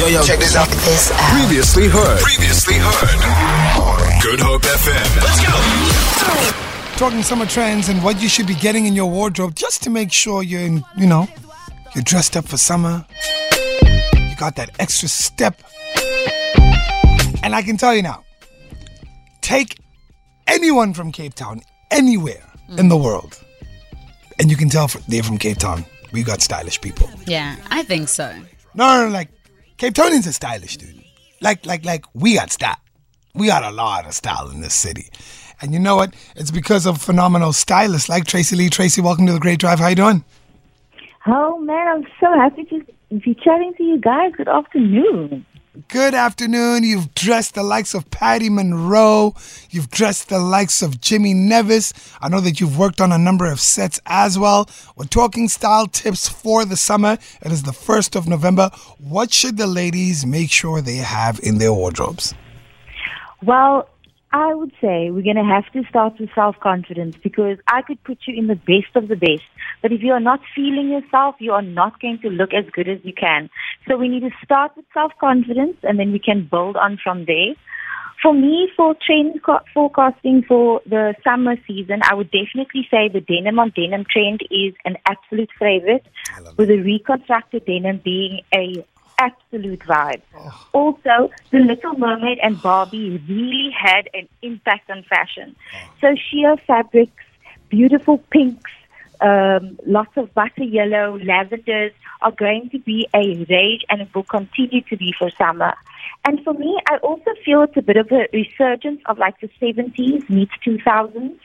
Yo, 0.00 0.06
yo, 0.06 0.22
check 0.22 0.38
this 0.38 0.56
out. 0.56 0.66
This 0.66 1.12
out. 1.12 1.38
Previously 1.38 1.86
heard. 1.86 2.20
Previously 2.20 2.76
heard. 2.78 4.22
Good 4.22 4.40
Hope 4.40 4.62
FM. 4.62 5.16
Let's 5.20 5.44
go. 5.44 6.96
talking 6.96 7.22
summer 7.22 7.44
trends 7.44 7.90
and 7.90 8.02
what 8.02 8.22
you 8.22 8.26
should 8.26 8.46
be 8.46 8.54
getting 8.54 8.86
in 8.86 8.94
your 8.94 9.10
wardrobe 9.10 9.54
just 9.54 9.82
to 9.82 9.90
make 9.90 10.10
sure 10.10 10.42
you're 10.42 10.62
in, 10.62 10.82
you 10.96 11.06
know, 11.06 11.28
you're 11.94 12.02
dressed 12.02 12.34
up 12.34 12.48
for 12.48 12.56
summer. 12.56 13.04
You 14.14 14.34
got 14.36 14.56
that 14.56 14.70
extra 14.78 15.06
step. 15.06 15.60
And 17.42 17.54
I 17.54 17.60
can 17.60 17.76
tell 17.76 17.94
you 17.94 18.00
now, 18.00 18.24
take 19.42 19.76
anyone 20.46 20.94
from 20.94 21.12
Cape 21.12 21.34
Town, 21.34 21.60
anywhere 21.90 22.42
mm. 22.70 22.78
in 22.78 22.88
the 22.88 22.96
world, 22.96 23.38
and 24.38 24.50
you 24.50 24.56
can 24.56 24.70
tell 24.70 24.88
they're 25.08 25.22
from 25.22 25.36
Cape 25.36 25.58
Town. 25.58 25.84
We 26.10 26.22
got 26.22 26.40
stylish 26.40 26.80
people. 26.80 27.10
Yeah, 27.26 27.56
I 27.70 27.82
think 27.82 28.08
so. 28.08 28.34
No, 28.74 28.86
no, 28.96 29.06
no, 29.06 29.12
like 29.12 29.28
Cape 29.80 29.94
Townians 29.94 30.26
are 30.26 30.32
stylish, 30.32 30.76
dude. 30.76 31.02
Like, 31.40 31.64
like, 31.64 31.86
like 31.86 32.04
we 32.12 32.34
got 32.34 32.52
style. 32.52 32.76
We 33.34 33.46
got 33.46 33.64
a 33.64 33.70
lot 33.70 34.04
of 34.04 34.12
style 34.12 34.50
in 34.50 34.60
this 34.60 34.74
city. 34.74 35.08
And 35.62 35.72
you 35.72 35.78
know 35.78 35.96
what? 35.96 36.12
It's 36.36 36.50
because 36.50 36.84
of 36.84 37.00
phenomenal 37.00 37.54
stylists 37.54 38.06
like 38.06 38.26
Tracy 38.26 38.56
Lee. 38.56 38.68
Tracy, 38.68 39.00
welcome 39.00 39.24
to 39.26 39.32
the 39.32 39.40
Great 39.40 39.58
Drive. 39.58 39.78
How 39.78 39.88
you 39.88 39.96
doing? 39.96 40.22
Oh 41.26 41.58
man, 41.60 41.88
I'm 41.88 42.06
so 42.20 42.30
happy 42.34 42.64
to 42.66 42.84
be 43.20 43.32
chatting 43.32 43.72
to 43.78 43.82
you 43.82 43.98
guys. 43.98 44.32
Good 44.36 44.48
afternoon. 44.48 45.46
Good 45.86 46.14
afternoon. 46.14 46.82
You've 46.82 47.14
dressed 47.14 47.54
the 47.54 47.62
likes 47.62 47.94
of 47.94 48.10
Patty 48.10 48.50
Monroe. 48.50 49.36
You've 49.70 49.88
dressed 49.88 50.28
the 50.28 50.40
likes 50.40 50.82
of 50.82 51.00
Jimmy 51.00 51.32
Nevis. 51.32 51.92
I 52.20 52.28
know 52.28 52.40
that 52.40 52.60
you've 52.60 52.76
worked 52.76 53.00
on 53.00 53.12
a 53.12 53.18
number 53.18 53.46
of 53.46 53.60
sets 53.60 54.00
as 54.06 54.36
well. 54.36 54.68
We're 54.96 55.04
talking 55.04 55.48
style 55.48 55.86
tips 55.86 56.28
for 56.28 56.64
the 56.64 56.76
summer. 56.76 57.18
It 57.40 57.52
is 57.52 57.62
the 57.62 57.70
1st 57.70 58.16
of 58.16 58.26
November. 58.26 58.72
What 58.98 59.32
should 59.32 59.58
the 59.58 59.68
ladies 59.68 60.26
make 60.26 60.50
sure 60.50 60.80
they 60.80 60.96
have 60.96 61.38
in 61.40 61.58
their 61.58 61.72
wardrobes? 61.72 62.34
Well, 63.40 63.88
I 64.32 64.54
would 64.54 64.70
say 64.80 65.10
we're 65.10 65.22
going 65.22 65.36
to 65.36 65.44
have 65.44 65.70
to 65.72 65.82
start 65.88 66.20
with 66.20 66.30
self-confidence 66.34 67.16
because 67.22 67.58
I 67.66 67.82
could 67.82 68.02
put 68.04 68.18
you 68.26 68.38
in 68.38 68.46
the 68.46 68.54
best 68.54 68.94
of 68.94 69.08
the 69.08 69.16
best. 69.16 69.42
But 69.82 69.92
if 69.92 70.02
you 70.02 70.12
are 70.12 70.20
not 70.20 70.40
feeling 70.54 70.88
yourself, 70.88 71.34
you 71.40 71.52
are 71.52 71.62
not 71.62 72.00
going 72.00 72.20
to 72.20 72.28
look 72.28 72.54
as 72.54 72.64
good 72.72 72.88
as 72.88 73.00
you 73.02 73.12
can. 73.12 73.50
So 73.88 73.96
we 73.96 74.08
need 74.08 74.20
to 74.20 74.30
start 74.44 74.76
with 74.76 74.84
self-confidence 74.94 75.78
and 75.82 75.98
then 75.98 76.12
we 76.12 76.20
can 76.20 76.46
build 76.48 76.76
on 76.76 76.98
from 77.02 77.24
there. 77.24 77.54
For 78.22 78.32
me, 78.34 78.70
for 78.76 78.94
trend 79.04 79.40
forecasting 79.74 80.44
for 80.46 80.82
the 80.86 81.14
summer 81.24 81.56
season, 81.66 82.00
I 82.04 82.14
would 82.14 82.30
definitely 82.30 82.86
say 82.90 83.08
the 83.08 83.22
denim 83.22 83.58
on 83.58 83.72
denim 83.74 84.04
trend 84.08 84.42
is 84.50 84.74
an 84.84 84.96
absolute 85.06 85.50
favorite, 85.58 86.04
with 86.56 86.68
the 86.68 86.80
reconstructed 86.80 87.64
denim 87.64 88.00
being 88.04 88.42
a 88.54 88.84
absolute 89.20 89.80
vibe. 89.80 90.22
Also, 90.72 91.30
The 91.50 91.58
Little 91.58 91.94
Mermaid 91.94 92.38
and 92.42 92.60
Barbie 92.60 93.22
really 93.28 93.70
had 93.70 94.08
an 94.14 94.28
impact 94.42 94.90
on 94.90 95.02
fashion. 95.04 95.54
So 96.00 96.14
sheer 96.16 96.56
fabrics, 96.66 97.22
beautiful 97.68 98.18
pinks, 98.30 98.70
um, 99.20 99.78
lots 99.86 100.16
of 100.16 100.32
butter 100.32 100.64
yellow, 100.64 101.18
lavenders 101.18 101.92
are 102.22 102.32
going 102.32 102.70
to 102.70 102.78
be 102.78 103.06
a 103.14 103.44
rage 103.50 103.84
and 103.88 104.00
it 104.00 104.08
will 104.14 104.24
continue 104.24 104.80
to 104.82 104.96
be 104.96 105.14
for 105.18 105.30
summer. 105.30 105.74
And 106.24 106.42
for 106.44 106.54
me, 106.54 106.78
I 106.88 106.96
also 106.98 107.30
feel 107.44 107.62
it's 107.62 107.76
a 107.76 107.82
bit 107.82 107.96
of 107.96 108.10
a 108.12 108.26
resurgence 108.32 109.00
of 109.06 109.18
like 109.18 109.40
the 109.40 109.50
70s 109.60 110.28
meets 110.28 110.52
2000s. 110.66 111.38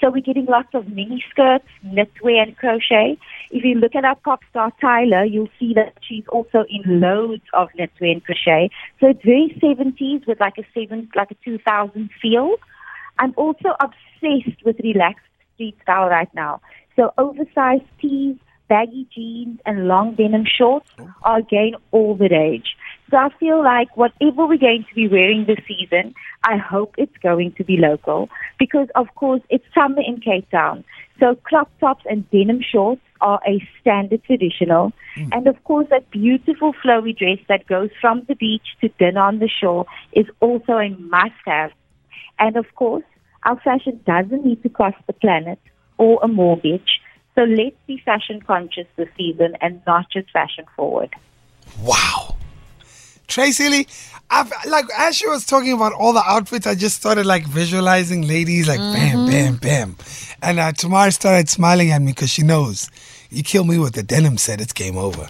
So 0.00 0.10
we're 0.10 0.22
getting 0.22 0.46
lots 0.46 0.68
of 0.72 0.88
mini 0.88 1.22
skirts, 1.30 1.66
knitwear 1.84 2.42
and 2.42 2.56
crochet. 2.56 3.18
If 3.50 3.64
you 3.64 3.74
look 3.74 3.94
at 3.94 4.04
our 4.04 4.16
pop 4.16 4.40
star 4.48 4.72
Tyla, 4.80 5.26
you'll 5.26 5.50
see 5.58 5.74
that 5.74 5.94
she's 6.00 6.24
also 6.28 6.64
in 6.70 7.00
loads 7.00 7.42
of 7.52 7.68
knitwear 7.78 8.12
and 8.12 8.24
crochet. 8.24 8.70
So 8.98 9.08
it's 9.08 9.22
very 9.22 9.54
70s 9.62 10.26
with 10.26 10.40
like 10.40 10.56
a 10.58 10.64
seven, 10.74 11.10
like 11.14 11.30
a 11.30 11.36
2000 11.44 12.10
feel. 12.22 12.56
I'm 13.18 13.34
also 13.36 13.74
obsessed 13.78 14.64
with 14.64 14.80
relaxed 14.80 15.26
street 15.54 15.76
style 15.82 16.08
right 16.08 16.32
now. 16.34 16.62
So 16.96 17.12
oversized 17.18 17.84
tees, 18.00 18.36
baggy 18.70 19.06
jeans, 19.14 19.60
and 19.66 19.86
long 19.86 20.14
denim 20.14 20.46
shorts 20.46 20.90
oh. 20.98 21.12
are 21.22 21.38
again 21.38 21.74
all 21.90 22.14
the 22.14 22.28
rage. 22.30 22.76
So 23.10 23.16
I 23.16 23.28
feel 23.40 23.62
like 23.62 23.96
whatever 23.96 24.46
we're 24.46 24.56
going 24.56 24.84
to 24.88 24.94
be 24.94 25.08
wearing 25.08 25.44
this 25.46 25.58
season, 25.66 26.14
I 26.44 26.56
hope 26.56 26.94
it's 26.96 27.16
going 27.22 27.52
to 27.52 27.64
be 27.64 27.76
local 27.76 28.28
because, 28.58 28.86
of 28.94 29.08
course, 29.16 29.42
it's 29.50 29.64
summer 29.74 30.00
in 30.00 30.20
Cape 30.20 30.48
Town. 30.50 30.84
So 31.18 31.34
crop 31.34 31.70
tops 31.80 32.04
and 32.08 32.28
denim 32.30 32.60
shorts 32.62 33.02
are 33.20 33.40
a 33.46 33.66
standard 33.80 34.22
traditional. 34.24 34.92
Hmm. 35.16 35.28
And 35.32 35.46
of 35.48 35.62
course, 35.64 35.88
that 35.90 36.10
beautiful 36.10 36.72
flowy 36.72 37.16
dress 37.16 37.38
that 37.48 37.66
goes 37.66 37.90
from 38.00 38.22
the 38.28 38.36
beach 38.36 38.76
to 38.80 38.88
dinner 38.88 39.20
on 39.20 39.40
the 39.40 39.48
shore 39.48 39.86
is 40.12 40.26
also 40.40 40.74
a 40.74 40.90
must 40.90 41.32
have. 41.46 41.72
And 42.38 42.56
of 42.56 42.66
course, 42.76 43.04
our 43.44 43.60
fashion 43.60 44.00
doesn't 44.06 44.46
need 44.46 44.62
to 44.62 44.68
cost 44.68 44.96
the 45.06 45.12
planet 45.12 45.58
or 45.98 46.20
a 46.22 46.28
mortgage. 46.28 47.00
So 47.34 47.42
let's 47.42 47.76
be 47.86 48.00
fashion 48.04 48.40
conscious 48.40 48.86
this 48.96 49.08
season 49.16 49.56
and 49.60 49.82
not 49.86 50.06
just 50.10 50.30
fashion 50.30 50.64
forward. 50.76 51.10
Wow. 51.82 52.36
Tracy 53.30 53.68
Lee, 53.68 53.86
I've, 54.28 54.52
like 54.66 54.86
as 54.98 55.16
she 55.16 55.26
was 55.26 55.46
talking 55.46 55.72
about 55.72 55.92
all 55.92 56.12
the 56.12 56.22
outfits, 56.26 56.66
I 56.66 56.74
just 56.74 56.96
started 56.96 57.24
like 57.24 57.46
visualizing 57.46 58.22
ladies 58.22 58.68
like 58.68 58.78
bam, 58.78 59.26
bam, 59.26 59.56
bam. 59.56 59.96
And 60.42 60.58
uh, 60.58 60.72
Tamara 60.72 61.12
started 61.12 61.48
smiling 61.48 61.90
at 61.92 62.02
me 62.02 62.12
because 62.12 62.30
she 62.30 62.42
knows 62.42 62.90
you 63.30 63.42
kill 63.42 63.64
me 63.64 63.78
with 63.78 63.94
the 63.94 64.02
denim 64.02 64.36
set, 64.36 64.60
it's 64.60 64.72
game 64.72 64.98
over. 64.98 65.28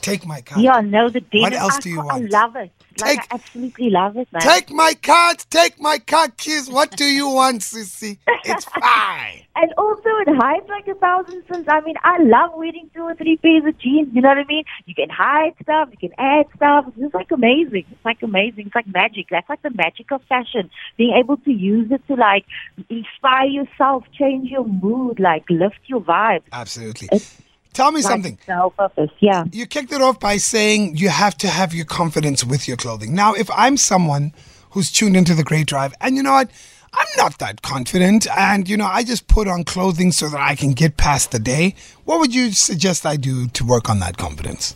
Take 0.00 0.26
my 0.26 0.40
card. 0.40 0.62
Yeah, 0.62 0.80
no, 0.80 1.08
the 1.08 1.20
denim. 1.20 1.42
What 1.42 1.52
else 1.52 1.76
I, 1.76 1.80
do 1.80 1.90
you 1.90 1.96
want? 1.98 2.24
I 2.34 2.38
love 2.38 2.56
it. 2.56 2.70
Like, 3.00 3.20
Take- 3.20 3.32
I 3.32 3.34
absolutely 3.34 3.90
love 3.90 4.16
it, 4.16 4.28
man. 4.32 4.40
Take 4.42 4.70
my 4.70 4.94
card, 4.94 5.44
take 5.50 5.80
my 5.80 5.98
card, 5.98 6.36
kids. 6.36 6.70
What 6.70 6.96
do 6.96 7.04
you 7.04 7.28
want, 7.28 7.60
sissy? 7.60 8.18
It's 8.44 8.64
fine. 8.80 9.42
And 9.54 9.72
also, 9.76 10.02
it 10.04 10.28
hides 10.28 10.66
like 10.68 10.88
a 10.88 10.94
thousand 10.94 11.42
suns. 11.50 11.66
I 11.68 11.80
mean, 11.80 11.96
I 12.02 12.22
love 12.22 12.52
wearing 12.54 12.90
two 12.94 13.02
or 13.02 13.14
three 13.14 13.36
pairs 13.36 13.64
of 13.66 13.78
jeans. 13.78 14.08
You 14.14 14.22
know 14.22 14.28
what 14.28 14.38
I 14.38 14.44
mean? 14.44 14.64
You 14.86 14.94
can 14.94 15.10
hide 15.10 15.54
stuff, 15.62 15.88
you 15.90 16.08
can 16.08 16.18
add 16.18 16.46
stuff. 16.56 16.86
It's 16.96 17.14
like 17.14 17.30
amazing. 17.30 17.84
It's 17.90 18.04
like 18.04 18.22
amazing. 18.22 18.66
It's 18.66 18.74
like 18.74 18.86
magic. 18.86 19.26
That's 19.30 19.48
like 19.48 19.62
the 19.62 19.70
magic 19.70 20.10
of 20.10 20.22
fashion. 20.28 20.70
Being 20.96 21.14
able 21.16 21.36
to 21.38 21.50
use 21.50 21.90
it 21.90 22.06
to 22.08 22.14
like 22.14 22.46
inspire 22.88 23.46
yourself, 23.46 24.04
change 24.18 24.50
your 24.50 24.64
mood, 24.64 25.20
like 25.20 25.44
lift 25.50 25.80
your 25.86 26.00
vibe. 26.00 26.42
Absolutely. 26.52 27.08
It's 27.12 27.42
Tell 27.76 27.92
me 27.92 28.00
something. 28.00 28.38
No 28.48 28.70
purpose. 28.70 29.10
Yeah. 29.20 29.44
You 29.52 29.66
kicked 29.66 29.92
it 29.92 30.00
off 30.00 30.18
by 30.18 30.38
saying 30.38 30.96
you 30.96 31.10
have 31.10 31.36
to 31.36 31.48
have 31.48 31.74
your 31.74 31.84
confidence 31.84 32.42
with 32.42 32.66
your 32.66 32.78
clothing. 32.78 33.14
Now, 33.14 33.34
if 33.34 33.50
I'm 33.50 33.76
someone 33.76 34.32
who's 34.70 34.90
tuned 34.90 35.14
into 35.14 35.34
the 35.34 35.44
Great 35.44 35.66
Drive, 35.66 35.92
and 36.00 36.16
you 36.16 36.22
know 36.22 36.32
what? 36.32 36.50
I'm 36.94 37.06
not 37.18 37.38
that 37.40 37.60
confident, 37.60 38.26
and 38.34 38.66
you 38.66 38.78
know, 38.78 38.86
I 38.86 39.04
just 39.04 39.28
put 39.28 39.46
on 39.46 39.64
clothing 39.64 40.10
so 40.10 40.30
that 40.30 40.40
I 40.40 40.54
can 40.54 40.72
get 40.72 40.96
past 40.96 41.32
the 41.32 41.38
day. 41.38 41.74
What 42.04 42.18
would 42.20 42.34
you 42.34 42.52
suggest 42.52 43.04
I 43.04 43.16
do 43.16 43.46
to 43.48 43.62
work 43.62 43.90
on 43.90 43.98
that 43.98 44.16
confidence? 44.16 44.74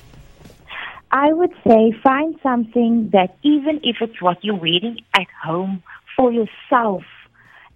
I 1.10 1.32
would 1.32 1.54
say 1.66 1.94
find 2.02 2.38
something 2.42 3.08
that 3.14 3.34
even 3.42 3.80
if 3.82 3.96
it's 4.02 4.20
what 4.20 4.44
you're 4.44 4.56
wearing 4.56 4.98
at 5.14 5.26
home 5.42 5.82
for 6.18 6.30
yourself 6.30 7.04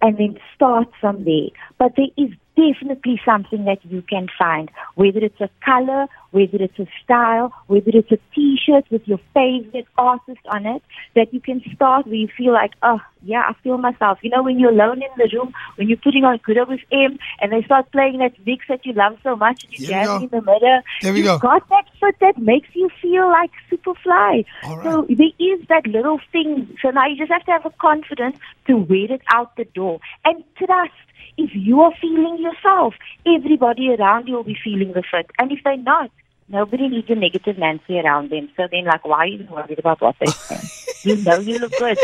and 0.03 0.15
then 0.19 0.37
start 0.53 0.87
from 1.01 1.23
there. 1.23 1.49
But 1.79 1.93
there 1.97 2.13
is 2.15 2.29
definitely 2.55 3.19
something 3.25 3.65
that 3.65 3.79
you 3.85 4.01
can 4.01 4.27
find, 4.37 4.69
whether 4.95 5.19
it's 5.19 5.39
a 5.41 5.49
color, 5.63 6.07
whether 6.31 6.57
it's 6.57 6.79
a 6.79 6.87
style, 7.03 7.53
whether 7.67 7.91
it's 7.93 8.11
a 8.11 8.19
t-shirt 8.33 8.85
with 8.89 9.07
your 9.07 9.19
favorite 9.33 9.87
artist 9.97 10.41
on 10.47 10.65
it, 10.65 10.81
that 11.15 11.33
you 11.33 11.39
can 11.39 11.61
start 11.73 12.05
where 12.05 12.15
you 12.15 12.29
feel 12.37 12.53
like, 12.53 12.71
oh, 12.81 12.99
yeah, 13.25 13.43
I 13.49 13.53
feel 13.63 13.77
myself. 13.77 14.19
You 14.21 14.29
know, 14.29 14.43
when 14.43 14.59
you're 14.59 14.71
alone 14.71 15.01
in 15.01 15.09
the 15.17 15.29
room, 15.35 15.51
when 15.75 15.89
you're 15.89 15.97
putting 15.97 16.23
on 16.23 16.37
Good 16.43 16.57
Hope 16.57 16.69
FM 16.69 17.17
and 17.41 17.51
they 17.51 17.63
start 17.63 17.91
playing 17.91 18.19
that 18.19 18.33
mix 18.45 18.65
that 18.69 18.85
you 18.85 18.93
love 18.93 19.17
so 19.23 19.35
much 19.35 19.63
and 19.63 19.73
you 19.79 19.87
we 19.87 20.25
in 20.25 20.29
the 20.29 20.41
middle, 20.41 20.81
There 21.01 21.11
we 21.11 21.19
you've 21.19 21.27
go. 21.27 21.39
got 21.39 21.67
that 21.69 21.85
fit 21.99 22.15
that 22.21 22.37
makes 22.37 22.69
you 22.73 22.89
feel 23.01 23.27
like 23.27 23.51
super 23.69 23.93
fly. 23.95 24.45
Right. 24.63 24.83
So 24.83 25.07
there 25.09 25.33
is 25.39 25.67
that 25.69 25.87
little 25.87 26.19
thing. 26.31 26.77
So 26.81 26.91
now 26.91 27.07
you 27.07 27.17
just 27.17 27.31
have 27.31 27.43
to 27.45 27.51
have 27.51 27.65
a 27.65 27.71
confidence 27.71 28.37
to 28.67 28.77
wear 28.77 29.11
it 29.11 29.21
out 29.33 29.55
the 29.55 29.65
door 29.65 29.99
and 30.23 30.43
trust. 30.57 30.93
If 31.37 31.49
you 31.53 31.81
are 31.81 31.91
feeling 31.99 32.37
yourself, 32.39 32.93
everybody 33.25 33.89
around 33.89 34.27
you 34.27 34.35
will 34.35 34.43
be 34.43 34.57
feeling 34.63 34.93
the 34.93 35.03
fit. 35.03 35.31
And 35.39 35.51
if 35.51 35.59
they're 35.65 35.75
not, 35.77 36.11
nobody 36.47 36.87
needs 36.87 37.09
a 37.09 37.15
negative 37.15 37.57
Nancy 37.57 37.99
around 37.99 38.29
them. 38.29 38.49
So 38.55 38.67
then, 38.71 38.85
like, 38.85 39.03
why 39.03 39.17
are 39.17 39.27
you 39.27 39.47
worried 39.51 39.79
about 39.79 40.01
what 40.01 40.15
they 40.19 40.27
say? 40.31 40.61
you 41.09 41.17
know 41.17 41.39
you 41.39 41.59
look 41.59 41.73
good. 41.77 41.97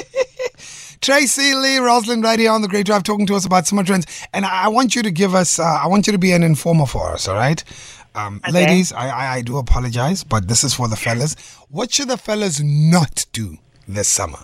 Tracy 1.01 1.56
Lee 1.56 1.77
Rosslind 1.80 2.24
right 2.24 2.38
here 2.38 2.51
on 2.51 2.62
the 2.62 2.68
Great 2.68 2.86
Drive 2.86 3.01
talking 3.01 3.25
to 3.25 3.33
us 3.36 3.44
about 3.44 3.65
summer 3.65 3.83
trends. 3.83 4.06
And 4.33 4.45
I 4.45 4.68
want 4.68 4.95
you 4.95 5.01
to 5.01 5.09
give 5.09 5.33
us, 5.33 5.57
uh, 5.57 5.63
I 5.63 5.88
want 5.88 6.06
you 6.06 6.13
to 6.13 6.19
be 6.19 6.31
an 6.31 6.44
informer 6.44 6.86
for 6.86 7.12
us, 7.12 7.27
all 7.27 7.36
right? 7.36 7.63
Um, 8.13 8.39
Okay. 8.44 8.51
Ladies, 8.51 8.94
I, 8.94 9.07
I, 9.07 9.33
I 9.38 9.42
do 9.42 9.57
apologize, 9.57 10.24
but 10.24 10.48
this 10.48 10.63
is 10.63 10.75
for 10.75 10.88
the 10.88 10.95
fellas. 10.95 11.33
What 11.69 11.92
should 11.92 12.07
the 12.09 12.18
fellas 12.18 12.62
not 12.62 13.25
do 13.33 13.57
this 13.88 14.07
summer? 14.07 14.38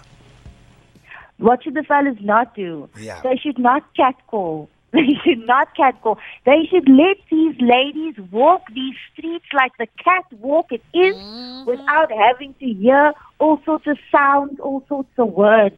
What 1.38 1.64
should 1.64 1.76
the 1.76 1.84
fellas 1.84 2.18
not 2.22 2.56
do? 2.56 2.90
Yeah. 2.98 3.22
They 3.22 3.36
should 3.38 3.60
not 3.60 3.84
catcall. 3.96 4.70
They 4.94 5.14
should 5.24 5.46
not 5.46 5.76
catcall. 5.76 6.18
They 6.46 6.66
should 6.72 6.88
let 6.90 7.18
these 7.30 7.56
ladies 7.60 8.16
walk 8.32 8.64
these 8.74 8.96
streets 9.14 9.46
like 9.54 9.74
the 9.78 9.88
catwalk 10.04 10.72
it 10.72 10.82
is 10.94 11.14
without 11.68 12.10
having 12.12 12.56
to 12.56 12.66
hear 12.66 13.14
all 13.38 13.62
sorts 13.66 13.86
of 13.86 13.98
sounds, 14.12 14.60
all 14.62 14.84
sorts 14.88 15.10
of 15.20 15.28
words. 15.34 15.76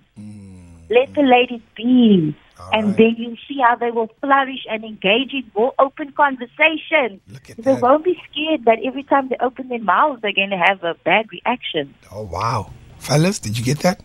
Let 0.89 1.13
the 1.13 1.21
ladies 1.21 1.61
be. 1.75 2.35
and 2.73 2.87
right. 2.87 2.97
then 2.97 3.15
you'll 3.17 3.37
see 3.47 3.57
how 3.65 3.75
they 3.77 3.89
will 3.89 4.09
flourish 4.21 4.65
and 4.69 4.83
engage 4.83 5.33
in 5.33 5.49
more 5.55 5.73
open 5.79 6.11
conversation. 6.11 7.21
Look 7.27 7.49
at 7.49 7.57
They 7.57 7.63
that. 7.73 7.81
won't 7.81 8.03
be 8.03 8.15
scared 8.29 8.65
that 8.65 8.79
every 8.85 9.03
time 9.03 9.29
they 9.29 9.37
open 9.39 9.69
their 9.69 9.79
mouths, 9.79 10.21
they're 10.21 10.33
going 10.33 10.49
to 10.51 10.57
have 10.57 10.83
a 10.83 10.93
bad 11.05 11.27
reaction. 11.31 11.95
Oh, 12.11 12.23
wow. 12.23 12.71
Fellas, 12.97 13.39
did 13.39 13.57
you 13.57 13.63
get 13.63 13.79
that? 13.79 14.01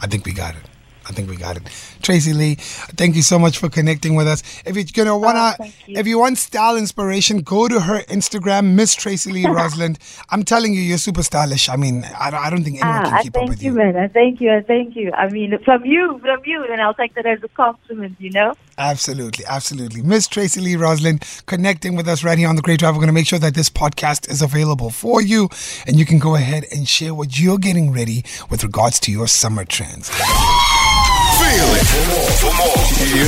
I 0.00 0.06
think 0.06 0.24
we 0.24 0.32
got 0.32 0.54
it. 0.56 0.66
I 1.06 1.12
think 1.12 1.28
we 1.28 1.36
got 1.36 1.56
it. 1.56 1.62
Tracy 2.02 2.32
Lee, 2.32 2.54
thank 2.96 3.16
you 3.16 3.22
so 3.22 3.38
much 3.38 3.58
for 3.58 3.68
connecting 3.68 4.14
with 4.14 4.26
us. 4.28 4.42
If 4.64 4.76
you're 4.76 4.84
gonna 5.04 5.16
wanna, 5.18 5.54
thank 5.58 5.74
you. 5.88 5.98
if 5.98 6.06
you 6.06 6.18
want 6.18 6.38
style 6.38 6.76
inspiration, 6.76 7.38
go 7.42 7.68
to 7.68 7.80
her 7.80 8.00
Instagram, 8.04 8.74
Miss 8.74 8.94
Tracy 8.94 9.32
Lee 9.32 9.44
Rosslind. 9.58 9.98
I'm 10.30 10.42
telling 10.44 10.74
you, 10.74 10.80
you're 10.80 10.98
super 10.98 11.22
stylish. 11.22 11.68
I 11.68 11.76
mean, 11.76 12.04
I, 12.18 12.30
don't- 12.30 12.40
I 12.44 12.50
don't 12.50 12.64
think 12.64 12.80
anyone 12.82 13.00
Ah, 13.00 13.04
can 13.04 13.14
I 13.14 13.22
keep 13.22 13.36
up 13.36 13.48
with 13.48 13.62
you, 13.62 13.72
you. 13.72 13.78
man. 13.78 13.96
I 13.96 14.08
thank 14.08 14.40
you. 14.40 14.52
I 14.52 14.60
thank 14.62 14.96
you. 14.96 15.12
I 15.12 15.28
mean, 15.28 15.58
from 15.64 15.84
you, 15.84 16.18
from 16.20 16.40
you, 16.44 16.64
and 16.70 16.80
I'll 16.80 16.94
take 16.94 17.14
that 17.14 17.26
as 17.26 17.42
a 17.42 17.48
compliment, 17.48 18.16
you 18.20 18.30
know? 18.30 18.54
Absolutely, 18.78 19.44
absolutely. 19.46 20.02
Miss 20.02 20.26
Tracy 20.26 20.60
Lee 20.60 20.74
Rosslind 20.74 21.44
connecting 21.46 21.94
with 21.94 22.08
us 22.08 22.24
right 22.24 22.38
here 22.38 22.48
on 22.48 22.56
the 22.56 22.62
Great 22.62 22.78
Drive. 22.80 22.94
We're 22.94 23.00
going 23.00 23.08
to 23.08 23.12
make 23.12 23.26
sure 23.26 23.38
that 23.38 23.54
this 23.54 23.68
podcast 23.70 24.30
is 24.30 24.40
available 24.42 24.90
for 24.90 25.20
you 25.22 25.48
and 25.86 25.98
you 25.98 26.06
can 26.06 26.18
go 26.18 26.34
ahead 26.36 26.64
and 26.72 26.88
share 26.88 27.14
what 27.14 27.38
you're 27.38 27.58
getting 27.58 27.92
ready 27.92 28.24
with 28.50 28.64
regards 28.64 28.98
to 29.00 29.12
your 29.12 29.28
summer 29.28 29.64
trends. 29.64 30.10